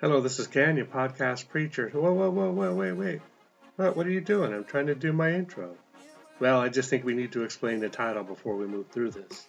Hello, 0.00 0.22
this 0.22 0.38
is 0.38 0.46
Ken, 0.46 0.78
your 0.78 0.86
podcast 0.86 1.50
preacher. 1.50 1.90
Whoa, 1.90 2.14
whoa, 2.14 2.30
whoa, 2.30 2.50
whoa, 2.50 2.74
wait, 2.74 2.92
wait. 2.92 3.20
What, 3.76 3.98
what 3.98 4.06
are 4.06 4.10
you 4.10 4.22
doing? 4.22 4.50
I'm 4.50 4.64
trying 4.64 4.86
to 4.86 4.94
do 4.94 5.12
my 5.12 5.30
intro. 5.30 5.76
Well, 6.38 6.58
I 6.58 6.70
just 6.70 6.88
think 6.88 7.04
we 7.04 7.12
need 7.12 7.32
to 7.32 7.44
explain 7.44 7.80
the 7.80 7.90
title 7.90 8.24
before 8.24 8.56
we 8.56 8.66
move 8.66 8.86
through 8.88 9.10
this. 9.10 9.46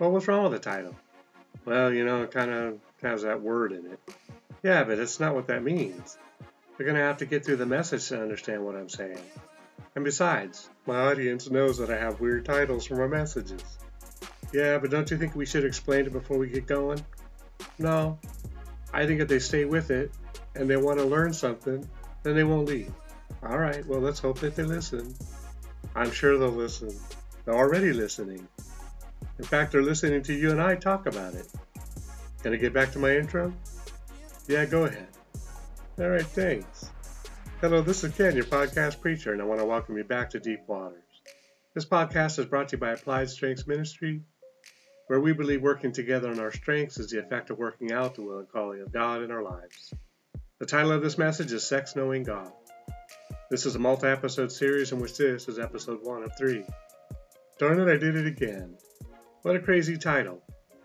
Well, 0.00 0.10
what's 0.10 0.26
wrong 0.26 0.42
with 0.42 0.54
the 0.54 0.58
title? 0.58 0.96
Well, 1.64 1.92
you 1.92 2.04
know, 2.04 2.24
it 2.24 2.32
kind 2.32 2.50
of 2.50 2.80
has 3.00 3.22
that 3.22 3.42
word 3.42 3.70
in 3.70 3.86
it. 3.86 4.00
Yeah, 4.64 4.82
but 4.82 4.98
it's 4.98 5.20
not 5.20 5.36
what 5.36 5.46
that 5.46 5.62
means. 5.62 6.18
You're 6.76 6.86
going 6.86 6.98
to 6.98 7.04
have 7.04 7.18
to 7.18 7.26
get 7.26 7.44
through 7.44 7.58
the 7.58 7.64
message 7.64 8.08
to 8.08 8.20
understand 8.20 8.66
what 8.66 8.74
I'm 8.74 8.88
saying. 8.88 9.22
And 9.94 10.04
besides, 10.04 10.68
my 10.84 10.96
audience 10.96 11.48
knows 11.48 11.78
that 11.78 11.90
I 11.90 11.96
have 11.96 12.18
weird 12.18 12.44
titles 12.44 12.86
for 12.86 12.96
my 12.96 13.06
messages. 13.06 13.62
Yeah, 14.52 14.78
but 14.78 14.90
don't 14.90 15.08
you 15.12 15.16
think 15.16 15.36
we 15.36 15.46
should 15.46 15.64
explain 15.64 16.06
it 16.06 16.12
before 16.12 16.38
we 16.38 16.48
get 16.48 16.66
going? 16.66 17.00
No. 17.78 18.18
I 18.92 19.06
think 19.06 19.20
if 19.20 19.28
they 19.28 19.38
stay 19.38 19.64
with 19.64 19.90
it 19.90 20.10
and 20.54 20.68
they 20.68 20.76
want 20.76 20.98
to 20.98 21.04
learn 21.04 21.32
something, 21.32 21.88
then 22.22 22.34
they 22.34 22.44
won't 22.44 22.66
leave. 22.66 22.92
All 23.42 23.58
right, 23.58 23.84
well, 23.86 24.00
let's 24.00 24.18
hope 24.18 24.40
that 24.40 24.56
they 24.56 24.64
listen. 24.64 25.14
I'm 25.94 26.10
sure 26.10 26.38
they'll 26.38 26.48
listen. 26.50 26.94
They're 27.44 27.54
already 27.54 27.92
listening. 27.92 28.46
In 29.38 29.44
fact, 29.44 29.72
they're 29.72 29.82
listening 29.82 30.22
to 30.24 30.34
you 30.34 30.50
and 30.50 30.60
I 30.60 30.74
talk 30.74 31.06
about 31.06 31.34
it. 31.34 31.48
Can 32.42 32.52
I 32.52 32.56
get 32.56 32.72
back 32.72 32.92
to 32.92 32.98
my 32.98 33.16
intro? 33.16 33.52
Yeah, 34.48 34.64
go 34.66 34.84
ahead. 34.84 35.08
All 35.98 36.08
right, 36.08 36.26
thanks. 36.26 36.90
Hello, 37.60 37.82
this 37.82 38.04
is 38.04 38.14
Ken, 38.14 38.34
your 38.34 38.44
podcast 38.44 39.00
preacher, 39.00 39.32
and 39.32 39.42
I 39.42 39.44
want 39.44 39.60
to 39.60 39.66
welcome 39.66 39.96
you 39.96 40.04
back 40.04 40.30
to 40.30 40.40
Deep 40.40 40.60
Waters. 40.66 41.02
This 41.74 41.84
podcast 41.84 42.38
is 42.38 42.46
brought 42.46 42.70
to 42.70 42.76
you 42.76 42.80
by 42.80 42.92
Applied 42.92 43.30
Strengths 43.30 43.66
Ministry, 43.66 44.22
where 45.10 45.18
we 45.18 45.32
believe 45.32 45.60
working 45.60 45.90
together 45.90 46.30
on 46.30 46.38
our 46.38 46.52
strengths 46.52 46.96
is 46.96 47.10
the 47.10 47.18
effect 47.18 47.50
of 47.50 47.58
working 47.58 47.90
out 47.90 48.14
the 48.14 48.22
will 48.22 48.38
and 48.38 48.48
calling 48.48 48.80
of 48.80 48.92
God 48.92 49.24
in 49.24 49.32
our 49.32 49.42
lives. 49.42 49.92
The 50.60 50.66
title 50.66 50.92
of 50.92 51.02
this 51.02 51.18
message 51.18 51.50
is 51.50 51.66
Sex 51.66 51.96
Knowing 51.96 52.22
God. 52.22 52.52
This 53.50 53.66
is 53.66 53.74
a 53.74 53.80
multi 53.80 54.06
episode 54.06 54.52
series 54.52 54.92
in 54.92 55.00
which 55.00 55.18
this 55.18 55.48
is 55.48 55.58
episode 55.58 55.98
one 56.04 56.22
of 56.22 56.38
three. 56.38 56.64
Darn 57.58 57.80
it, 57.80 57.92
I 57.92 57.96
did 57.96 58.14
it 58.14 58.28
again. 58.28 58.78
What 59.42 59.56
a 59.56 59.60
crazy 59.60 59.98
title. 59.98 60.44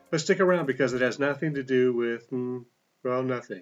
But 0.10 0.22
stick 0.22 0.40
around 0.40 0.66
because 0.66 0.94
it 0.94 1.02
has 1.02 1.20
nothing 1.20 1.54
to 1.54 1.64
do 1.64 1.94
with, 1.94 2.28
mm, 2.32 2.66
well, 3.04 3.22
nothing. 3.22 3.62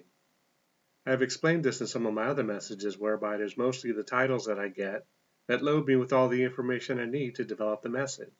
I 1.04 1.10
have 1.10 1.20
explained 1.20 1.62
this 1.62 1.82
in 1.82 1.88
some 1.88 2.06
of 2.06 2.14
my 2.14 2.28
other 2.28 2.42
messages, 2.42 2.96
whereby 2.96 3.34
it 3.34 3.42
is 3.42 3.58
mostly 3.58 3.92
the 3.92 4.02
titles 4.02 4.46
that 4.46 4.58
I 4.58 4.68
get 4.68 5.04
that 5.46 5.60
load 5.60 5.86
me 5.86 5.96
with 5.96 6.14
all 6.14 6.30
the 6.30 6.42
information 6.42 7.00
I 7.00 7.04
need 7.04 7.34
to 7.34 7.44
develop 7.44 7.82
the 7.82 7.90
message. 7.90 8.32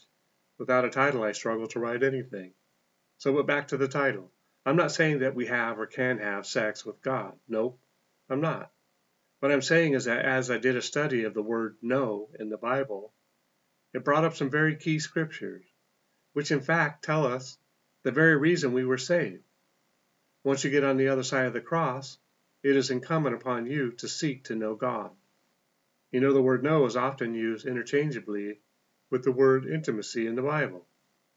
Without 0.59 0.85
a 0.85 0.91
title, 0.91 1.23
I 1.23 1.33
struggle 1.33 1.67
to 1.69 1.81
write 1.81 2.03
anything. 2.03 2.55
So, 3.19 3.33
but 3.33 3.47
back 3.47 3.69
to 3.69 3.77
the 3.77 3.89
title. 3.89 4.31
I'm 4.67 4.77
not 4.77 4.93
saying 4.93 5.19
that 5.19 5.35
we 5.35 5.47
have 5.47 5.79
or 5.79 5.87
can 5.87 6.19
have 6.19 6.47
sex 6.47 6.87
with 6.87 7.03
God. 7.03 7.39
Nope, 7.49 7.79
I'm 8.31 8.41
not. 8.41 8.73
What 9.41 9.53
I'm 9.53 9.63
saying 9.63 9.95
is 9.95 10.07
that 10.07 10.25
as 10.25 10.51
I 10.51 10.59
did 10.59 10.77
a 10.77 10.83
study 10.83 11.25
of 11.25 11.35
the 11.35 11.43
word 11.43 11.77
know 11.83 12.31
in 12.39 12.49
the 12.49 12.57
Bible, 12.57 13.13
it 13.93 14.05
brought 14.05 14.25
up 14.25 14.37
some 14.37 14.51
very 14.51 14.77
key 14.77 14.99
scriptures, 15.01 15.65
which 16.33 16.51
in 16.51 16.61
fact 16.61 17.05
tell 17.05 17.27
us 17.27 17.59
the 18.05 18.13
very 18.13 18.37
reason 18.37 18.73
we 18.73 18.85
were 18.85 18.97
saved. 18.97 19.45
Once 20.45 20.65
you 20.65 20.71
get 20.71 20.85
on 20.85 20.97
the 20.97 21.09
other 21.09 21.23
side 21.23 21.47
of 21.47 21.53
the 21.53 21.61
cross, 21.61 22.19
it 22.63 22.77
is 22.77 22.91
incumbent 22.91 23.35
upon 23.35 23.67
you 23.67 23.93
to 23.93 24.09
seek 24.09 24.45
to 24.45 24.55
know 24.55 24.75
God. 24.75 25.11
You 26.11 26.21
know, 26.21 26.33
the 26.33 26.43
word 26.43 26.63
know 26.63 26.87
is 26.87 26.97
often 26.97 27.35
used 27.35 27.67
interchangeably 27.67 28.61
with 29.11 29.25
the 29.25 29.33
word 29.33 29.67
intimacy 29.67 30.27
in 30.27 30.35
the 30.35 30.43
Bible. 30.43 30.87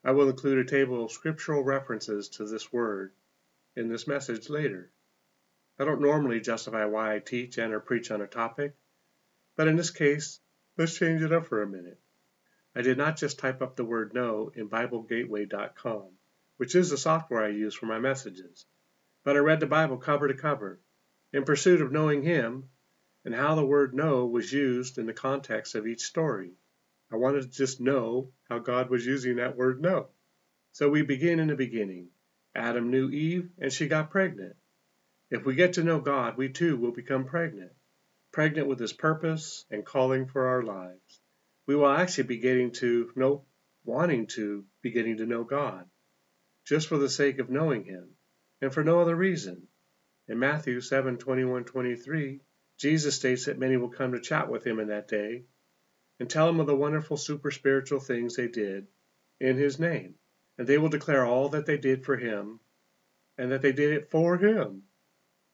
I 0.04 0.12
will 0.12 0.30
include 0.30 0.58
a 0.58 0.64
table 0.64 1.04
of 1.04 1.12
scriptural 1.12 1.62
references 1.62 2.28
to 2.30 2.44
this 2.44 2.72
word 2.72 3.12
in 3.76 3.88
this 3.88 4.06
message 4.06 4.48
later. 4.48 4.90
I 5.78 5.84
don't 5.84 6.00
normally 6.00 6.40
justify 6.40 6.84
why 6.86 7.14
I 7.14 7.18
teach 7.18 7.58
and 7.58 7.72
or 7.72 7.80
preach 7.80 8.10
on 8.10 8.20
a 8.20 8.26
topic, 8.26 8.74
but 9.54 9.68
in 9.68 9.76
this 9.76 9.90
case, 9.90 10.40
let's 10.76 10.96
change 10.96 11.22
it 11.22 11.32
up 11.32 11.46
for 11.46 11.62
a 11.62 11.68
minute. 11.68 12.00
I 12.74 12.82
did 12.82 12.96
not 12.96 13.16
just 13.16 13.38
type 13.38 13.60
up 13.60 13.76
the 13.76 13.84
word 13.84 14.14
know 14.14 14.50
in 14.54 14.68
BibleGateway.com, 14.68 16.10
which 16.56 16.74
is 16.74 16.90
the 16.90 16.96
software 16.96 17.44
I 17.44 17.48
use 17.48 17.74
for 17.74 17.86
my 17.86 17.98
messages, 17.98 18.66
but 19.24 19.36
I 19.36 19.40
read 19.40 19.60
the 19.60 19.66
Bible 19.66 19.98
cover 19.98 20.28
to 20.28 20.34
cover 20.34 20.80
in 21.32 21.44
pursuit 21.44 21.82
of 21.82 21.92
knowing 21.92 22.22
Him 22.22 22.68
and 23.24 23.34
how 23.34 23.54
the 23.54 23.66
word 23.66 23.94
know 23.94 24.26
was 24.26 24.52
used 24.52 24.96
in 24.96 25.06
the 25.06 25.12
context 25.12 25.74
of 25.74 25.86
each 25.86 26.02
story. 26.02 26.52
I 27.10 27.16
wanted 27.16 27.42
to 27.42 27.48
just 27.48 27.80
know 27.80 28.32
how 28.48 28.58
God 28.58 28.90
was 28.90 29.06
using 29.06 29.36
that 29.36 29.56
word 29.56 29.80
know. 29.80 30.08
So 30.72 30.90
we 30.90 31.02
begin 31.02 31.40
in 31.40 31.48
the 31.48 31.56
beginning. 31.56 32.10
Adam 32.54 32.90
knew 32.90 33.08
Eve 33.08 33.50
and 33.58 33.72
she 33.72 33.88
got 33.88 34.10
pregnant. 34.10 34.56
If 35.30 35.44
we 35.44 35.54
get 35.54 35.74
to 35.74 35.84
know 35.84 36.00
God, 36.00 36.36
we 36.36 36.48
too 36.48 36.76
will 36.76 36.92
become 36.92 37.24
pregnant, 37.24 37.72
pregnant 38.32 38.68
with 38.68 38.78
His 38.78 38.92
purpose 38.92 39.64
and 39.70 39.84
calling 39.84 40.26
for 40.26 40.46
our 40.46 40.62
lives. 40.62 41.20
We 41.66 41.76
will 41.76 41.88
actually 41.88 42.24
be 42.24 42.38
getting 42.38 42.72
to 42.72 43.10
know, 43.16 43.44
wanting 43.84 44.26
to 44.28 44.64
be 44.82 44.90
getting 44.90 45.18
to 45.18 45.26
know 45.26 45.44
God, 45.44 45.88
just 46.66 46.88
for 46.88 46.98
the 46.98 47.08
sake 47.08 47.38
of 47.38 47.50
knowing 47.50 47.84
Him, 47.84 48.16
and 48.60 48.72
for 48.72 48.84
no 48.84 49.00
other 49.00 49.16
reason. 49.16 49.68
In 50.28 50.38
Matthew 50.38 50.80
7 50.80 51.16
21 51.16 51.64
23, 51.64 52.40
Jesus 52.76 53.16
states 53.16 53.46
that 53.46 53.58
many 53.58 53.76
will 53.76 53.88
come 53.88 54.12
to 54.12 54.20
chat 54.20 54.50
with 54.50 54.66
him 54.66 54.78
in 54.78 54.88
that 54.88 55.08
day 55.08 55.44
and 56.18 56.28
tell 56.28 56.48
him 56.48 56.60
of 56.60 56.66
the 56.66 56.76
wonderful 56.76 57.16
super 57.16 57.50
spiritual 57.50 58.00
things 58.00 58.34
they 58.34 58.48
did 58.48 58.86
in 59.40 59.56
his 59.56 59.78
name. 59.78 60.14
And 60.56 60.66
they 60.66 60.78
will 60.78 60.88
declare 60.88 61.24
all 61.24 61.50
that 61.50 61.66
they 61.66 61.78
did 61.78 62.04
for 62.04 62.16
him 62.16 62.60
and 63.36 63.52
that 63.52 63.62
they 63.62 63.72
did 63.72 63.92
it 63.92 64.10
for 64.10 64.36
him. 64.36 64.82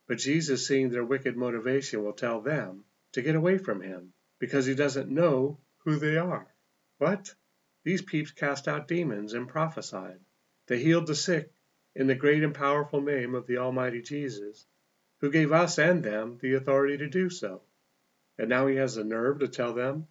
But 0.07 0.19
Jesus, 0.19 0.67
seeing 0.67 0.91
their 0.91 1.05
wicked 1.05 1.37
motivation, 1.37 2.03
will 2.03 2.13
tell 2.13 2.41
them 2.41 2.85
to 3.13 3.23
get 3.23 3.35
away 3.35 3.59
from 3.59 3.81
him 3.81 4.13
because 4.39 4.67
he 4.67 4.75
doesn't 4.75 5.11
know 5.11 5.59
who 5.85 5.97
they 5.97 6.17
are. 6.17 6.47
What? 6.99 7.35
These 7.85 8.03
peeps 8.03 8.31
cast 8.31 8.67
out 8.67 8.89
demons 8.89 9.35
and 9.35 9.49
prophesied. 9.49 10.21
They 10.67 10.79
healed 10.79 11.07
the 11.07 11.15
sick 11.15 11.53
in 11.95 12.07
the 12.07 12.15
great 12.15 12.43
and 12.43 12.55
powerful 12.55 13.03
name 13.03 13.35
of 13.35 13.47
the 13.47 13.59
Almighty 13.59 14.01
Jesus, 14.01 14.67
who 15.21 15.31
gave 15.31 15.53
us 15.53 15.79
and 15.79 16.03
them 16.03 16.39
the 16.41 16.55
authority 16.55 16.97
to 16.99 17.09
do 17.09 17.29
so. 17.29 17.63
And 18.39 18.49
now 18.49 18.67
he 18.67 18.77
has 18.77 18.95
the 18.95 19.05
nerve 19.05 19.41
to 19.41 19.49
tell 19.49 19.75
them 19.75 20.09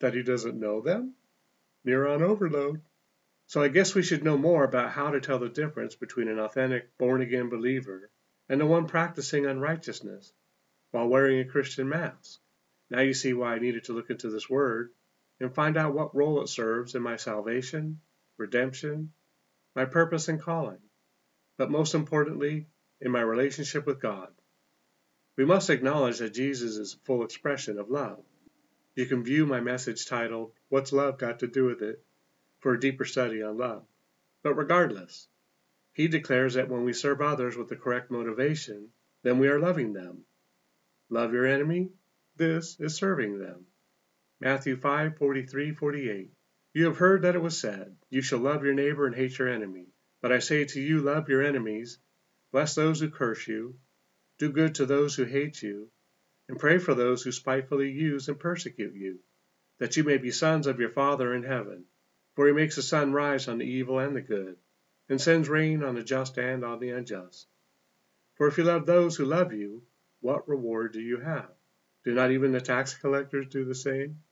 that 0.00 0.14
he 0.14 0.22
doesn't 0.22 0.58
know 0.58 0.80
them? 0.80 1.14
Neuron 1.86 2.22
overload. 2.22 2.80
So 3.46 3.62
I 3.62 3.68
guess 3.68 3.94
we 3.94 4.02
should 4.02 4.24
know 4.24 4.36
more 4.36 4.64
about 4.64 4.90
how 4.90 5.10
to 5.10 5.20
tell 5.20 5.38
the 5.38 5.48
difference 5.48 5.94
between 5.94 6.28
an 6.28 6.38
authentic 6.38 6.96
born 6.98 7.22
again 7.22 7.48
believer 7.48 8.10
and 8.48 8.60
the 8.60 8.66
one 8.66 8.86
practicing 8.86 9.46
unrighteousness 9.46 10.32
while 10.90 11.08
wearing 11.08 11.40
a 11.40 11.50
Christian 11.50 11.88
mask. 11.88 12.40
Now 12.90 13.00
you 13.00 13.14
see 13.14 13.32
why 13.34 13.54
I 13.54 13.58
needed 13.58 13.84
to 13.84 13.92
look 13.92 14.10
into 14.10 14.30
this 14.30 14.50
word 14.50 14.90
and 15.40 15.54
find 15.54 15.76
out 15.76 15.94
what 15.94 16.14
role 16.14 16.42
it 16.42 16.48
serves 16.48 16.94
in 16.94 17.02
my 17.02 17.16
salvation, 17.16 18.00
redemption, 18.38 19.12
my 19.74 19.84
purpose 19.84 20.28
and 20.28 20.40
calling 20.40 20.78
but 21.56 21.70
most 21.70 21.94
importantly, 21.94 22.66
in 23.00 23.10
my 23.10 23.20
relationship 23.20 23.86
with 23.86 24.00
God. 24.00 24.28
We 25.36 25.44
must 25.44 25.70
acknowledge 25.70 26.18
that 26.18 26.34
Jesus 26.34 26.76
is 26.76 26.94
a 26.94 27.04
full 27.04 27.24
expression 27.24 27.78
of 27.78 27.90
love. 27.90 28.22
You 28.96 29.04
can 29.04 29.22
view 29.22 29.44
my 29.44 29.60
message 29.60 30.06
titled, 30.06 30.52
What's 30.70 30.90
Love 30.90 31.18
Got 31.18 31.40
to 31.40 31.46
Do 31.46 31.66
with 31.66 31.82
It? 31.82 32.02
for 32.60 32.72
a 32.72 32.80
deeper 32.80 33.04
study 33.04 33.42
on 33.42 33.58
love. 33.58 33.86
But 34.42 34.54
regardless, 34.54 35.28
he 35.92 36.08
declares 36.08 36.54
that 36.54 36.70
when 36.70 36.82
we 36.82 36.94
serve 36.94 37.20
others 37.20 37.58
with 37.58 37.68
the 37.68 37.76
correct 37.76 38.10
motivation, 38.10 38.88
then 39.22 39.38
we 39.38 39.48
are 39.48 39.60
loving 39.60 39.92
them. 39.92 40.24
Love 41.10 41.34
your 41.34 41.44
enemy? 41.44 41.90
This 42.36 42.80
is 42.80 42.96
serving 42.96 43.38
them. 43.38 43.66
Matthew 44.40 44.76
5 44.76 45.18
43 45.18 45.74
48. 45.74 46.32
You 46.72 46.84
have 46.86 46.96
heard 46.96 47.22
that 47.22 47.36
it 47.36 47.42
was 47.42 47.60
said, 47.60 47.94
You 48.08 48.22
shall 48.22 48.38
love 48.38 48.64
your 48.64 48.74
neighbor 48.74 49.06
and 49.06 49.14
hate 49.14 49.38
your 49.38 49.48
enemy. 49.48 49.88
But 50.22 50.32
I 50.32 50.38
say 50.38 50.64
to 50.64 50.80
you, 50.80 51.02
love 51.02 51.28
your 51.28 51.42
enemies, 51.42 51.98
bless 52.50 52.74
those 52.74 53.00
who 53.00 53.10
curse 53.10 53.46
you, 53.46 53.78
do 54.38 54.50
good 54.50 54.76
to 54.76 54.86
those 54.86 55.14
who 55.14 55.24
hate 55.24 55.62
you, 55.62 55.90
and 56.48 56.58
pray 56.58 56.78
for 56.78 56.94
those 56.94 57.22
who 57.22 57.32
spitefully 57.32 57.90
use 57.90 58.28
and 58.28 58.38
persecute 58.38 58.94
you, 58.94 59.18
that 59.78 59.96
you 59.96 60.04
may 60.04 60.16
be 60.16 60.30
sons 60.30 60.66
of 60.66 60.80
your 60.80 60.90
Father 60.90 61.34
in 61.34 61.42
heaven. 61.42 61.84
For 62.34 62.46
he 62.46 62.52
makes 62.52 62.76
the 62.76 62.82
sun 62.82 63.12
rise 63.12 63.48
on 63.48 63.58
the 63.58 63.64
evil 63.64 63.98
and 63.98 64.14
the 64.14 64.20
good, 64.20 64.56
and 65.08 65.20
sends 65.20 65.48
rain 65.48 65.82
on 65.82 65.94
the 65.94 66.02
just 66.02 66.36
and 66.38 66.64
on 66.64 66.80
the 66.80 66.90
unjust. 66.90 67.46
For 68.34 68.46
if 68.46 68.58
you 68.58 68.64
love 68.64 68.84
those 68.84 69.16
who 69.16 69.24
love 69.24 69.54
you, 69.54 69.82
what 70.20 70.48
reward 70.48 70.92
do 70.92 71.00
you 71.00 71.18
have? 71.18 71.50
Do 72.04 72.14
not 72.14 72.30
even 72.30 72.52
the 72.52 72.60
tax 72.60 72.94
collectors 72.94 73.46
do 73.46 73.64
the 73.64 73.74
same? 73.74 74.22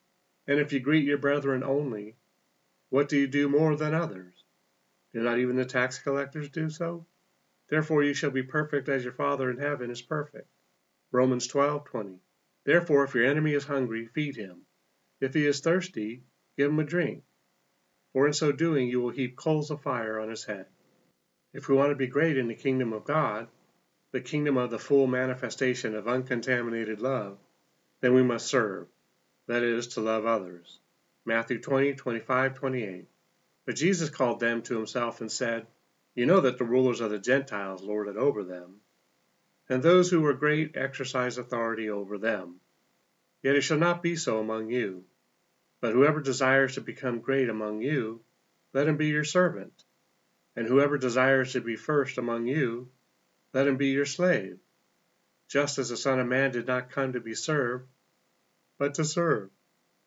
And 0.46 0.60
if 0.60 0.72
you 0.72 0.80
greet 0.80 1.04
your 1.04 1.18
brethren 1.18 1.64
only, 1.64 2.16
what 2.90 3.08
do 3.08 3.18
you 3.18 3.26
do 3.26 3.48
more 3.48 3.74
than 3.74 3.94
others? 3.94 4.44
Do 5.14 5.22
not 5.22 5.38
even 5.38 5.56
the 5.56 5.64
tax 5.64 5.98
collectors 5.98 6.50
do 6.50 6.68
so? 6.68 7.06
Therefore 7.68 8.02
you 8.02 8.12
shall 8.12 8.30
be 8.30 8.42
perfect 8.42 8.88
as 8.88 9.02
your 9.02 9.14
Father 9.14 9.50
in 9.50 9.58
heaven 9.58 9.90
is 9.90 10.02
perfect. 10.02 10.48
Romans 11.14 11.46
12:20. 11.46 12.18
Therefore 12.64 13.04
if 13.04 13.14
your 13.14 13.24
enemy 13.24 13.52
is 13.52 13.66
hungry, 13.66 14.04
feed 14.04 14.34
him. 14.34 14.66
If 15.20 15.32
he 15.32 15.46
is 15.46 15.60
thirsty, 15.60 16.24
give 16.56 16.72
him 16.72 16.80
a 16.80 16.84
drink. 16.84 17.22
For 18.12 18.26
in 18.26 18.32
so 18.32 18.50
doing 18.50 18.88
you 18.88 19.00
will 19.00 19.10
heap 19.10 19.36
coals 19.36 19.70
of 19.70 19.80
fire 19.80 20.18
on 20.18 20.28
his 20.28 20.42
head. 20.42 20.66
If 21.52 21.68
we 21.68 21.76
want 21.76 21.90
to 21.92 21.94
be 21.94 22.08
great 22.08 22.36
in 22.36 22.48
the 22.48 22.56
kingdom 22.56 22.92
of 22.92 23.04
God, 23.04 23.46
the 24.10 24.20
kingdom 24.20 24.56
of 24.56 24.72
the 24.72 24.78
full 24.80 25.06
manifestation 25.06 25.94
of 25.94 26.08
uncontaminated 26.08 27.00
love, 27.00 27.38
then 28.00 28.12
we 28.12 28.24
must 28.24 28.48
serve, 28.48 28.88
that 29.46 29.62
is, 29.62 29.86
to 29.86 30.00
love 30.00 30.26
others. 30.26 30.80
Matthew 31.24 31.60
20, 31.60 31.94
25, 31.94 32.54
28. 32.56 33.06
But 33.66 33.76
Jesus 33.76 34.10
called 34.10 34.40
them 34.40 34.62
to 34.62 34.76
himself 34.76 35.20
and 35.20 35.30
said, 35.30 35.68
You 36.16 36.26
know 36.26 36.40
that 36.40 36.58
the 36.58 36.64
rulers 36.64 37.00
of 37.00 37.12
the 37.12 37.20
Gentiles 37.20 37.84
lord 37.84 38.08
it 38.08 38.16
over 38.16 38.42
them, 38.42 38.80
and 39.68 39.82
those 39.82 40.10
who 40.10 40.24
are 40.26 40.34
great 40.34 40.76
exercise 40.76 41.38
authority 41.38 41.88
over 41.88 42.18
them. 42.18 42.60
Yet 43.42 43.56
it 43.56 43.62
shall 43.62 43.78
not 43.78 44.02
be 44.02 44.16
so 44.16 44.38
among 44.38 44.70
you. 44.70 45.04
But 45.80 45.92
whoever 45.92 46.20
desires 46.20 46.74
to 46.74 46.80
become 46.80 47.20
great 47.20 47.48
among 47.48 47.82
you, 47.82 48.22
let 48.72 48.88
him 48.88 48.96
be 48.96 49.08
your 49.08 49.24
servant. 49.24 49.84
And 50.56 50.66
whoever 50.66 50.98
desires 50.98 51.52
to 51.52 51.60
be 51.60 51.76
first 51.76 52.16
among 52.18 52.46
you, 52.46 52.88
let 53.52 53.66
him 53.66 53.76
be 53.76 53.88
your 53.88 54.06
slave. 54.06 54.58
Just 55.48 55.78
as 55.78 55.90
the 55.90 55.96
Son 55.96 56.20
of 56.20 56.26
Man 56.26 56.52
did 56.52 56.66
not 56.66 56.90
come 56.90 57.12
to 57.12 57.20
be 57.20 57.34
served, 57.34 57.86
but 58.78 58.94
to 58.94 59.04
serve, 59.04 59.50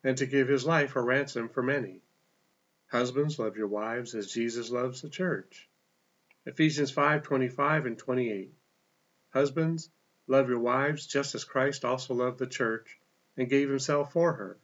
and 0.02 0.16
to 0.18 0.26
give 0.26 0.48
his 0.48 0.66
life 0.66 0.96
a 0.96 1.00
ransom 1.00 1.48
for 1.48 1.62
many. 1.62 2.02
Husbands, 2.88 3.38
love 3.38 3.56
your 3.56 3.68
wives 3.68 4.14
as 4.14 4.32
Jesus 4.32 4.70
loves 4.70 5.02
the 5.02 5.10
church. 5.10 5.68
Ephesians 6.44 6.90
5:25 6.90 7.86
and 7.86 7.98
28. 7.98 8.52
Husbands, 9.30 9.90
love 10.26 10.48
your 10.48 10.60
wives 10.60 11.06
just 11.06 11.34
as 11.34 11.44
Christ 11.44 11.84
also 11.84 12.14
loved 12.14 12.38
the 12.38 12.46
church 12.46 12.98
and 13.36 13.48
gave 13.48 13.68
himself 13.68 14.12
for 14.12 14.32
her 14.32 14.58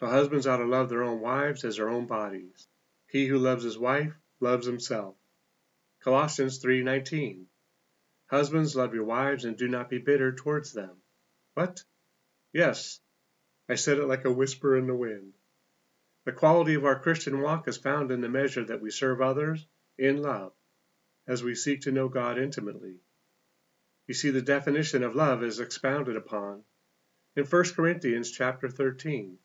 so 0.00 0.06
husbands 0.06 0.46
ought 0.46 0.56
to 0.56 0.64
love 0.64 0.88
their 0.88 1.02
own 1.02 1.20
wives 1.20 1.62
as 1.62 1.76
their 1.76 1.90
own 1.90 2.06
bodies. 2.06 2.66
He 3.06 3.26
who 3.26 3.36
loves 3.36 3.64
his 3.64 3.76
wife 3.76 4.14
loves 4.40 4.66
himself. 4.66 5.14
Colossians 6.00 6.58
3:19. 6.58 7.44
Husbands, 8.28 8.74
love 8.74 8.94
your 8.94 9.04
wives 9.04 9.44
and 9.44 9.58
do 9.58 9.68
not 9.68 9.90
be 9.90 9.98
bitter 9.98 10.32
towards 10.32 10.72
them. 10.72 11.02
What? 11.52 11.84
Yes, 12.50 12.98
I 13.68 13.74
said 13.74 13.98
it 13.98 14.06
like 14.06 14.24
a 14.24 14.32
whisper 14.32 14.74
in 14.74 14.86
the 14.86 14.94
wind. 14.94 15.34
The 16.24 16.32
quality 16.32 16.72
of 16.72 16.86
our 16.86 16.98
Christian 16.98 17.42
walk 17.42 17.68
is 17.68 17.76
found 17.76 18.10
in 18.10 18.22
the 18.22 18.28
measure 18.30 18.64
that 18.64 18.80
we 18.80 18.90
serve 18.90 19.20
others 19.20 19.66
in 19.98 20.22
love, 20.22 20.54
as 21.26 21.42
we 21.42 21.54
seek 21.54 21.82
to 21.82 21.92
know 21.92 22.08
God 22.08 22.38
intimately. 22.38 23.00
You 24.10 24.14
see, 24.14 24.30
the 24.30 24.42
definition 24.42 25.04
of 25.04 25.14
love 25.14 25.44
is 25.44 25.60
expounded 25.60 26.16
upon 26.16 26.64
in 27.36 27.44
1 27.44 27.64
Corinthians 27.76 28.32
chapter 28.32 28.68
13. 28.68 29.38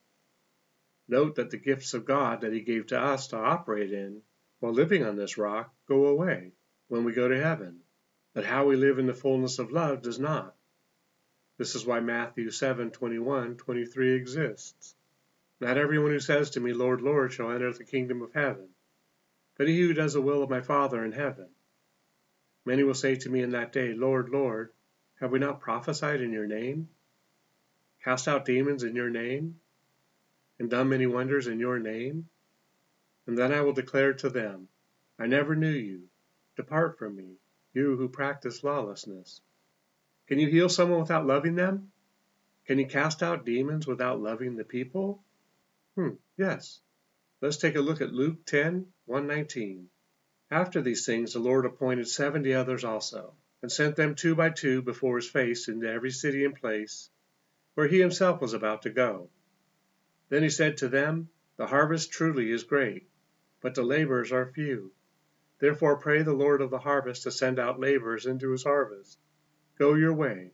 Note 1.07 1.35
that 1.35 1.51
the 1.51 1.57
gifts 1.57 1.93
of 1.93 2.05
God 2.05 2.41
that 2.41 2.51
He 2.51 2.61
gave 2.61 2.87
to 2.87 2.99
us 2.99 3.27
to 3.27 3.37
operate 3.37 3.93
in 3.93 4.23
while 4.57 4.73
living 4.73 5.05
on 5.05 5.17
this 5.17 5.37
rock 5.37 5.71
go 5.87 6.07
away 6.07 6.53
when 6.87 7.03
we 7.03 7.13
go 7.13 7.27
to 7.27 7.39
heaven, 7.39 7.81
but 8.33 8.43
how 8.43 8.65
we 8.65 8.75
live 8.75 8.97
in 8.97 9.05
the 9.05 9.13
fullness 9.13 9.59
of 9.59 9.71
love 9.71 10.01
does 10.01 10.17
not. 10.17 10.55
This 11.59 11.75
is 11.75 11.85
why 11.85 11.99
Matthew 11.99 12.49
7 12.49 12.89
21 12.89 13.57
23 13.57 14.13
exists. 14.13 14.95
Not 15.59 15.77
everyone 15.77 16.09
who 16.09 16.19
says 16.19 16.49
to 16.49 16.59
me, 16.59 16.73
Lord, 16.73 17.03
Lord, 17.03 17.31
shall 17.33 17.51
enter 17.51 17.71
the 17.71 17.83
kingdom 17.83 18.23
of 18.23 18.33
heaven, 18.33 18.69
but 19.57 19.67
he 19.67 19.79
who 19.81 19.93
does 19.93 20.13
the 20.13 20.21
will 20.23 20.41
of 20.41 20.49
my 20.49 20.61
Father 20.61 21.05
in 21.05 21.11
heaven. 21.11 21.49
Many 22.65 22.83
will 22.83 22.93
say 22.93 23.15
to 23.15 23.29
me 23.29 23.41
in 23.41 23.51
that 23.51 23.71
day, 23.71 23.93
Lord, 23.93 24.29
Lord, 24.29 24.71
have 25.19 25.31
we 25.31 25.39
not 25.39 25.61
prophesied 25.61 26.21
in 26.21 26.33
your 26.33 26.47
name? 26.47 26.89
Cast 28.03 28.27
out 28.27 28.45
demons 28.45 28.83
in 28.83 28.95
your 28.95 29.09
name? 29.09 29.59
and 30.59 30.69
done 30.69 30.89
many 30.89 31.05
wonders 31.05 31.47
in 31.47 31.59
your 31.59 31.79
name? 31.79 32.27
And 33.27 33.37
then 33.37 33.51
I 33.51 33.61
will 33.61 33.73
declare 33.73 34.13
to 34.13 34.29
them, 34.29 34.67
I 35.19 35.27
never 35.27 35.55
knew 35.55 35.71
you. 35.71 36.03
Depart 36.55 36.97
from 36.97 37.15
me, 37.15 37.37
you 37.73 37.97
who 37.97 38.07
practice 38.07 38.63
lawlessness. 38.63 39.41
Can 40.27 40.39
you 40.39 40.47
heal 40.47 40.69
someone 40.69 41.01
without 41.01 41.25
loving 41.25 41.55
them? 41.55 41.91
Can 42.65 42.79
you 42.79 42.87
cast 42.87 43.21
out 43.21 43.45
demons 43.45 43.85
without 43.85 44.21
loving 44.21 44.55
the 44.55 44.63
people? 44.63 45.23
Hmm, 45.95 46.15
yes. 46.37 46.79
Let's 47.41 47.57
take 47.57 47.75
a 47.75 47.81
look 47.81 48.01
at 48.01 48.13
Luke 48.13 48.45
10, 48.45 48.87
119. 49.05 49.89
After 50.51 50.81
these 50.81 51.05
things 51.05 51.33
the 51.33 51.39
Lord 51.39 51.65
appointed 51.65 52.07
seventy 52.07 52.53
others 52.53 52.83
also, 52.83 53.33
and 53.61 53.71
sent 53.71 53.95
them 53.95 54.13
two 54.13 54.35
by 54.35 54.51
two 54.51 54.83
before 54.83 55.15
his 55.15 55.29
face 55.29 55.67
into 55.67 55.89
every 55.89 56.11
city 56.11 56.45
and 56.45 56.53
place 56.53 57.09
where 57.73 57.87
he 57.87 57.99
himself 57.99 58.41
was 58.41 58.53
about 58.53 58.83
to 58.83 58.89
go. 58.89 59.29
Then 60.29 60.43
he 60.43 60.49
said 60.49 60.77
to 60.77 60.87
them, 60.87 61.29
The 61.57 61.67
harvest 61.67 62.11
truly 62.11 62.51
is 62.51 62.63
great, 62.63 63.09
but 63.59 63.73
the 63.73 63.83
laborers 63.83 64.31
are 64.31 64.45
few. 64.45 64.91
Therefore 65.57 65.97
pray 65.97 66.21
the 66.21 66.33
Lord 66.33 66.61
of 66.61 66.69
the 66.69 66.79
harvest 66.79 67.23
to 67.23 67.31
send 67.31 67.57
out 67.57 67.79
laborers 67.79 68.27
into 68.27 68.51
his 68.51 68.63
harvest. 68.63 69.17
Go 69.79 69.95
your 69.95 70.13
way. 70.13 70.51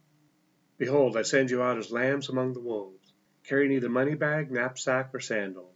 Behold, 0.78 1.18
I 1.18 1.24
send 1.24 1.52
you 1.52 1.62
out 1.62 1.78
as 1.78 1.92
lambs 1.92 2.30
among 2.30 2.54
the 2.54 2.62
wolves. 2.62 3.14
Carry 3.44 3.68
neither 3.68 3.90
money 3.90 4.16
bag, 4.16 4.52
knapsack, 4.52 5.14
or 5.14 5.20
sandal, 5.20 5.76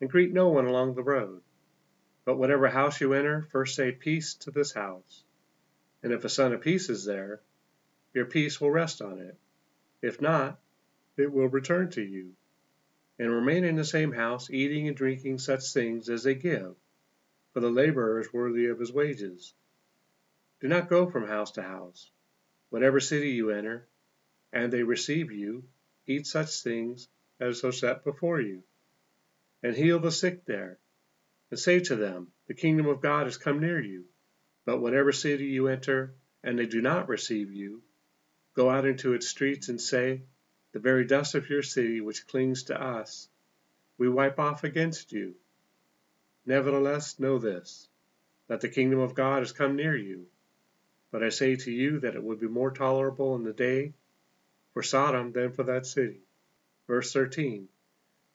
and 0.00 0.08
greet 0.08 0.32
no 0.32 0.48
one 0.48 0.66
along 0.66 0.94
the 0.94 1.02
road. 1.02 1.42
But 2.28 2.36
whatever 2.36 2.68
house 2.68 3.00
you 3.00 3.14
enter, 3.14 3.40
first 3.40 3.74
say 3.74 3.90
peace 3.90 4.34
to 4.40 4.50
this 4.50 4.74
house. 4.74 5.24
And 6.02 6.12
if 6.12 6.26
a 6.26 6.28
son 6.28 6.52
of 6.52 6.60
peace 6.60 6.90
is 6.90 7.06
there, 7.06 7.40
your 8.12 8.26
peace 8.26 8.60
will 8.60 8.70
rest 8.70 9.00
on 9.00 9.18
it. 9.18 9.34
If 10.02 10.20
not, 10.20 10.60
it 11.16 11.32
will 11.32 11.48
return 11.48 11.88
to 11.92 12.02
you 12.02 12.34
and 13.18 13.30
remain 13.30 13.64
in 13.64 13.76
the 13.76 13.82
same 13.82 14.12
house, 14.12 14.50
eating 14.50 14.88
and 14.88 14.94
drinking 14.94 15.38
such 15.38 15.72
things 15.72 16.10
as 16.10 16.22
they 16.22 16.34
give, 16.34 16.76
for 17.54 17.60
the 17.60 17.70
laborer 17.70 18.20
is 18.20 18.30
worthy 18.30 18.66
of 18.66 18.78
his 18.78 18.92
wages. 18.92 19.54
Do 20.60 20.68
not 20.68 20.90
go 20.90 21.08
from 21.08 21.26
house 21.26 21.52
to 21.52 21.62
house. 21.62 22.10
Whatever 22.68 23.00
city 23.00 23.30
you 23.30 23.52
enter, 23.52 23.86
and 24.52 24.70
they 24.70 24.82
receive 24.82 25.32
you, 25.32 25.64
eat 26.06 26.26
such 26.26 26.60
things 26.60 27.08
as 27.40 27.64
are 27.64 27.72
set 27.72 28.04
before 28.04 28.38
you, 28.38 28.64
and 29.62 29.74
heal 29.74 29.98
the 29.98 30.12
sick 30.12 30.44
there, 30.44 30.78
and 31.50 31.58
say 31.58 31.80
to 31.80 31.96
them, 31.96 32.32
The 32.46 32.54
kingdom 32.54 32.86
of 32.86 33.00
God 33.00 33.26
has 33.26 33.36
come 33.36 33.60
near 33.60 33.80
you. 33.80 34.04
But 34.64 34.80
whatever 34.80 35.12
city 35.12 35.46
you 35.46 35.68
enter, 35.68 36.14
and 36.42 36.58
they 36.58 36.66
do 36.66 36.82
not 36.82 37.08
receive 37.08 37.52
you, 37.52 37.82
go 38.54 38.68
out 38.68 38.84
into 38.84 39.14
its 39.14 39.28
streets 39.28 39.68
and 39.68 39.80
say, 39.80 40.22
the 40.72 40.78
very 40.78 41.04
dust 41.04 41.34
of 41.34 41.48
your 41.48 41.62
city 41.62 42.00
which 42.00 42.26
clings 42.26 42.64
to 42.64 42.80
us, 42.80 43.28
we 43.96 44.08
wipe 44.08 44.38
off 44.38 44.64
against 44.64 45.12
you. 45.12 45.34
Nevertheless, 46.44 47.18
know 47.18 47.38
this, 47.38 47.88
that 48.48 48.60
the 48.60 48.68
kingdom 48.68 48.98
of 48.98 49.14
God 49.14 49.40
has 49.40 49.52
come 49.52 49.76
near 49.76 49.96
you. 49.96 50.26
But 51.10 51.22
I 51.22 51.30
say 51.30 51.56
to 51.56 51.72
you 51.72 52.00
that 52.00 52.14
it 52.14 52.22
would 52.22 52.38
be 52.38 52.48
more 52.48 52.70
tolerable 52.70 53.34
in 53.34 53.44
the 53.44 53.52
day 53.52 53.94
for 54.74 54.82
Sodom 54.82 55.32
than 55.32 55.52
for 55.52 55.64
that 55.64 55.86
city. 55.86 56.20
Verse 56.86 57.12
13 57.12 57.68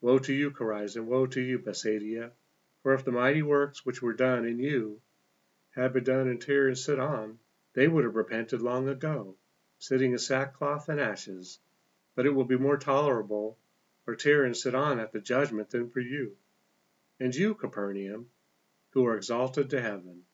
Woe 0.01 0.19
to 0.19 0.33
you, 0.33 0.51
Chorazin! 0.51 1.05
Woe 1.05 1.27
to 1.27 1.39
you, 1.39 1.59
Bethsaida! 1.59 2.31
For 2.83 2.93
if 2.93 3.05
the 3.05 3.13
mighty 3.13 3.41
works 3.41 3.85
which 3.85 4.01
were 4.01 4.13
done 4.13 4.45
in 4.45 4.59
you 4.59 5.01
had 5.71 5.93
been 5.93 6.03
done 6.03 6.27
in 6.27 6.37
Tyre 6.37 6.67
and 6.67 6.77
Sidon, 6.77 7.39
they 7.73 7.87
would 7.87 8.03
have 8.03 8.15
repented 8.15 8.61
long 8.61 8.89
ago, 8.89 9.37
sitting 9.79 10.11
in 10.11 10.17
sackcloth 10.17 10.89
and 10.89 10.99
ashes. 10.99 11.59
But 12.13 12.25
it 12.25 12.31
will 12.31 12.43
be 12.43 12.57
more 12.57 12.75
tolerable 12.75 13.57
for 14.03 14.17
Tyre 14.17 14.43
and 14.43 14.55
Sidon 14.55 14.99
at 14.99 15.13
the 15.13 15.21
judgment 15.21 15.69
than 15.69 15.89
for 15.89 16.01
you. 16.01 16.35
And 17.21 17.33
you, 17.33 17.55
Capernaum, 17.55 18.29
who 18.89 19.05
are 19.05 19.15
exalted 19.15 19.69
to 19.69 19.81
heaven, 19.81 20.25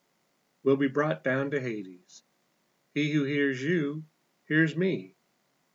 will 0.63 0.75
be 0.75 0.87
brought 0.87 1.23
down 1.23 1.51
to 1.51 1.61
Hades. 1.61 2.23
He 2.95 3.11
who 3.11 3.25
hears 3.25 3.61
you 3.61 4.05
hears 4.47 4.75
me. 4.75 5.15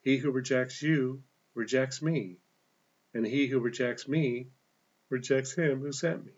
He 0.01 0.17
who 0.17 0.33
rejects 0.33 0.83
you 0.83 1.23
rejects 1.55 2.03
me. 2.03 2.39
And 3.15 3.25
he 3.25 3.47
who 3.47 3.61
rejects 3.61 4.09
me 4.09 4.49
rejects 5.09 5.55
him 5.55 5.79
who 5.81 5.93
sent 5.93 6.27
me. 6.27 6.33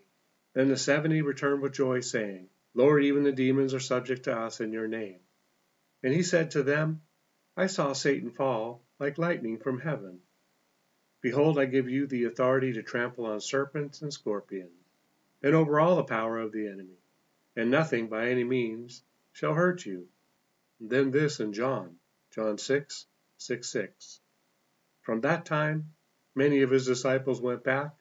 Then 0.57 0.69
the 0.69 0.75
seventy 0.75 1.21
returned 1.21 1.61
with 1.61 1.73
joy, 1.73 1.99
saying, 1.99 2.49
Lord, 2.73 3.03
even 3.03 3.21
the 3.21 3.31
demons 3.31 3.75
are 3.75 3.79
subject 3.79 4.23
to 4.23 4.35
us 4.35 4.59
in 4.59 4.73
your 4.73 4.87
name. 4.87 5.19
And 6.01 6.11
he 6.11 6.23
said 6.23 6.49
to 6.49 6.63
them, 6.63 7.03
I 7.55 7.67
saw 7.67 7.93
Satan 7.93 8.31
fall 8.31 8.83
like 8.97 9.19
lightning 9.19 9.59
from 9.59 9.79
heaven. 9.79 10.19
Behold, 11.21 11.59
I 11.59 11.65
give 11.65 11.87
you 11.91 12.07
the 12.07 12.23
authority 12.23 12.73
to 12.73 12.81
trample 12.81 13.27
on 13.27 13.39
serpents 13.39 14.01
and 14.01 14.11
scorpions, 14.11 14.71
and 15.43 15.53
over 15.53 15.79
all 15.79 15.95
the 15.95 16.03
power 16.03 16.39
of 16.39 16.51
the 16.51 16.65
enemy, 16.65 16.97
and 17.55 17.69
nothing 17.69 18.07
by 18.07 18.29
any 18.29 18.43
means 18.43 19.03
shall 19.33 19.53
hurt 19.53 19.85
you. 19.85 20.07
And 20.79 20.89
then 20.89 21.11
this 21.11 21.39
in 21.39 21.53
John, 21.53 21.99
John 22.31 22.57
6, 22.57 23.05
6, 23.37 23.69
6. 23.69 24.21
From 25.03 25.21
that 25.21 25.45
time, 25.45 25.93
many 26.33 26.63
of 26.63 26.71
his 26.71 26.87
disciples 26.87 27.39
went 27.39 27.63
back 27.63 27.95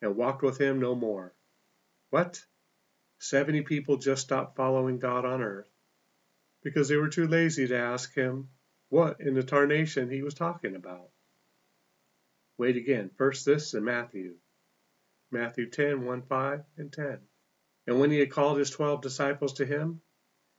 and 0.00 0.14
walked 0.14 0.42
with 0.42 0.58
him 0.58 0.78
no 0.78 0.94
more. 0.94 1.34
What? 2.10 2.42
Seventy 3.18 3.60
people 3.62 3.98
just 3.98 4.22
stopped 4.22 4.56
following 4.56 4.98
God 4.98 5.26
on 5.26 5.42
earth 5.42 5.68
because 6.62 6.88
they 6.88 6.96
were 6.96 7.10
too 7.10 7.26
lazy 7.26 7.66
to 7.68 7.76
ask 7.76 8.14
him 8.14 8.48
what 8.88 9.20
in 9.20 9.34
the 9.34 9.42
tarnation 9.42 10.08
he 10.08 10.22
was 10.22 10.32
talking 10.32 10.74
about. 10.74 11.10
Wait 12.56 12.76
again. 12.76 13.10
First 13.10 13.44
this 13.44 13.74
in 13.74 13.84
Matthew. 13.84 14.36
Matthew 15.30 15.68
10, 15.68 16.06
1, 16.06 16.22
5, 16.22 16.64
and 16.78 16.92
10. 16.92 17.20
And 17.86 18.00
when 18.00 18.10
he 18.10 18.18
had 18.18 18.30
called 18.30 18.58
his 18.58 18.70
twelve 18.70 19.02
disciples 19.02 19.54
to 19.54 19.66
him, 19.66 20.00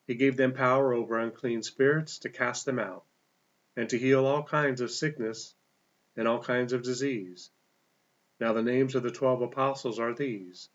He 0.05 0.15
gave 0.15 0.37
them 0.37 0.53
power 0.53 0.93
over 0.93 1.17
unclean 1.17 1.63
spirits 1.63 2.19
to 2.19 2.29
cast 2.29 2.65
them 2.65 2.77
out, 2.77 3.05
and 3.75 3.89
to 3.89 3.97
heal 3.97 4.25
all 4.25 4.43
kinds 4.43 4.81
of 4.81 4.91
sickness 4.91 5.55
and 6.15 6.27
all 6.27 6.43
kinds 6.43 6.73
of 6.73 6.83
disease. 6.83 7.49
Now 8.39 8.53
the 8.53 8.61
names 8.61 8.93
of 8.93 9.01
the 9.01 9.11
twelve 9.11 9.41
apostles 9.41 9.99
are 9.99 10.13
these 10.13 10.69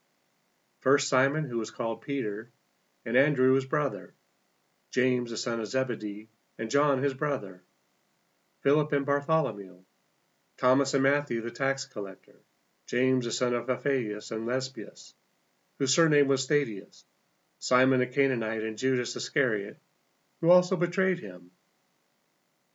First 0.84 1.08
Simon, 1.08 1.44
who 1.44 1.56
was 1.56 1.70
called 1.70 2.02
Peter, 2.02 2.50
and 3.06 3.16
Andrew 3.16 3.54
his 3.54 3.64
brother, 3.64 4.12
James 4.90 5.30
the 5.30 5.38
son 5.38 5.58
of 5.58 5.66
Zebedee, 5.66 6.28
and 6.58 6.70
John 6.70 7.02
his 7.02 7.14
brother, 7.14 7.62
Philip 8.60 8.92
and 8.92 9.06
Bartholomew, 9.06 9.82
Thomas 10.58 10.92
and 10.92 11.02
Matthew 11.02 11.40
the 11.40 11.50
tax 11.50 11.86
collector, 11.86 12.38
James 12.86 13.24
the 13.24 13.32
son 13.32 13.54
of 13.54 13.70
Alphaeus 13.70 14.30
and 14.30 14.46
Lebbaeus, 14.46 15.14
whose 15.78 15.94
surname 15.94 16.28
was 16.28 16.46
Thaddeus, 16.46 17.06
Simon 17.58 18.00
the 18.00 18.06
Canaanite, 18.06 18.62
and 18.62 18.76
Judas 18.76 19.16
Iscariot, 19.16 19.78
who 20.42 20.50
also 20.50 20.76
betrayed 20.76 21.18
him. 21.18 21.50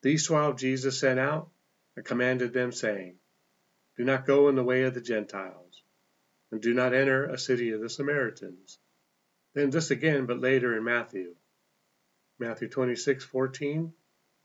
These 0.02 0.26
twelve 0.26 0.58
Jesus 0.58 1.00
sent 1.00 1.20
out 1.20 1.52
and 1.96 2.04
commanded 2.04 2.54
them, 2.54 2.72
saying, 2.72 3.20
Do 3.98 4.04
not 4.04 4.26
go 4.26 4.50
in 4.50 4.56
the 4.56 4.64
way 4.64 4.82
of 4.82 4.96
the 4.96 5.02
Gentiles, 5.02 5.79
and 6.52 6.62
do 6.62 6.74
not 6.74 6.94
enter 6.94 7.26
a 7.26 7.38
city 7.38 7.72
of 7.72 7.82
the 7.82 7.90
Samaritans. 7.90 8.78
Then 9.54 9.70
this 9.70 9.92
again, 9.92 10.26
but 10.26 10.40
later 10.40 10.76
in 10.76 10.84
Matthew. 10.84 11.36
Matthew 12.40 12.70
26:14, 12.70 13.92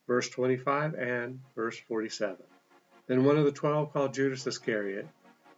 verse 0.06 0.28
25, 0.28 0.94
and 0.94 1.40
verse 1.54 1.78
47. 1.78 2.44
Then 3.06 3.24
one 3.24 3.36
of 3.36 3.44
the 3.44 3.52
twelve, 3.52 3.92
called 3.92 4.14
Judas 4.14 4.46
Iscariot, 4.46 5.06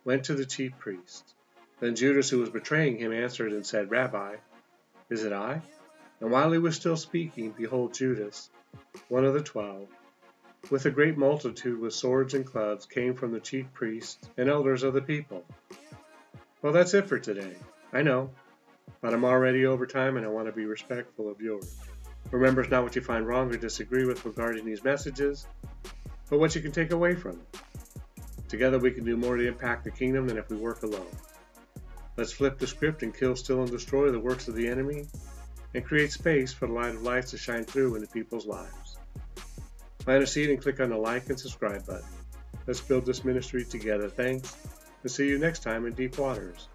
went 0.05 0.25
to 0.25 0.35
the 0.35 0.45
chief 0.45 0.76
priests. 0.79 1.35
Then 1.81 1.95
Judas, 1.95 2.29
who 2.29 2.38
was 2.38 2.50
betraying 2.50 2.99
him, 2.99 3.12
answered 3.12 3.53
and 3.53 3.65
said, 3.65 3.91
Rabbi, 3.91 4.37
is 5.11 5.25
it 5.25 5.33
I? 5.33 5.62
And 6.21 6.31
while 6.31 6.50
he 6.50 6.59
was 6.59 6.75
still 6.75 6.97
speaking, 6.97 7.55
behold, 7.57 7.95
Judas, 7.95 8.50
one 9.09 9.25
of 9.25 9.35
the 9.35 9.43
twelve, 9.43 9.88
with 10.71 10.87
a 10.87 10.91
great 10.91 11.17
multitude 11.17 11.79
with 11.79 11.95
swords 11.95 12.35
and 12.35 12.45
clubs, 12.45 12.87
came 12.87 13.15
from 13.15 13.33
the 13.33 13.41
chief 13.41 13.73
priests 13.73 14.29
and 14.37 14.49
elders 14.49 14.83
of 14.83 14.95
the 14.95 15.03
people. 15.03 15.45
Well, 16.66 16.73
that's 16.73 16.94
it 16.94 17.06
for 17.06 17.20
today. 17.20 17.54
I 17.92 18.02
know, 18.02 18.28
but 19.00 19.14
I'm 19.14 19.25
already 19.25 19.66
over 19.66 19.87
time 19.87 20.16
and 20.16 20.26
I 20.26 20.28
want 20.28 20.49
to 20.49 20.52
be 20.52 20.64
respectful 20.64 21.30
of 21.30 21.40
yours. 21.40 21.76
Remember, 22.32 22.61
it's 22.61 22.73
not 22.73 22.82
what 22.82 22.96
you 22.96 23.02
find 23.02 23.25
wrong 23.25 23.54
or 23.54 23.56
disagree 23.56 24.04
with 24.04 24.25
regarding 24.25 24.64
these 24.64 24.82
messages, 24.82 25.46
but 26.28 26.40
what 26.40 26.56
you 26.56 26.61
can 26.61 26.73
take 26.73 26.90
away 26.90 27.14
from 27.14 27.38
it. 27.38 27.61
Together, 28.49 28.80
we 28.80 28.90
can 28.90 29.04
do 29.04 29.16
more 29.16 29.37
to 29.37 29.46
impact 29.46 29.85
the 29.85 29.92
kingdom 29.92 30.26
than 30.26 30.38
if 30.38 30.50
we 30.50 30.56
work 30.56 30.82
alone. 30.82 31.06
Let's 32.16 32.32
flip 32.32 32.58
the 32.58 32.66
script 32.66 33.04
and 33.04 33.16
kill, 33.16 33.37
steal, 33.37 33.62
and 33.62 33.70
destroy 33.70 34.11
the 34.11 34.18
works 34.18 34.49
of 34.49 34.56
the 34.56 34.66
enemy 34.66 35.06
and 35.73 35.85
create 35.85 36.11
space 36.11 36.52
for 36.52 36.66
the 36.66 36.73
light 36.73 36.96
of 36.96 37.02
life 37.02 37.26
to 37.26 37.38
shine 37.38 37.62
through 37.62 37.94
into 37.94 38.08
people's 38.08 38.44
lives. 38.44 38.99
Plant 39.99 40.25
a 40.25 40.26
seed 40.26 40.50
and 40.50 40.61
click 40.61 40.80
on 40.80 40.90
the 40.90 40.96
like 40.96 41.28
and 41.28 41.38
subscribe 41.38 41.87
button. 41.87 42.08
Let's 42.66 42.80
build 42.80 43.06
this 43.06 43.25
ministry 43.25 43.64
together. 43.64 44.08
Thanks, 44.08 44.56
and 45.06 45.10
see 45.12 45.28
you 45.28 45.38
next 45.38 45.60
time 45.60 45.86
in 45.86 45.92
Deep 45.92 46.18
Waters. 46.18 46.66